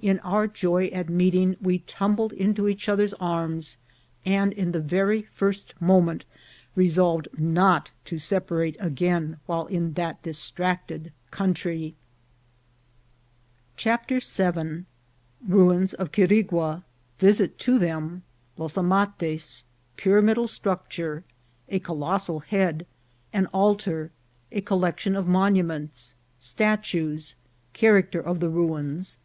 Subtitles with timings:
[0.00, 3.76] In our joy at meeting we tumbled into each other's arms,
[4.24, 6.24] and in the very first moment
[6.76, 11.96] resolved not to separate again while in that distracted country.
[13.76, 14.58] 118 INCIDENTS OP TRAVFT.
[14.60, 14.84] CHAPTER VII.
[15.52, 16.84] Ruins of Quirigua.—
[17.18, 18.22] Visit to them.—
[18.56, 19.64] Los Amates.—
[19.96, 21.24] Pyramidal Structure.—
[21.68, 22.86] A Colossal Head.—
[23.32, 24.12] An Altar.—
[24.52, 27.34] A Collection of Monuments.— Statues.—
[27.74, 29.18] Charac ter of the Ruins.